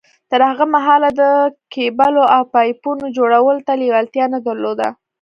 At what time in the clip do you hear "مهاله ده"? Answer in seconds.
0.75-1.29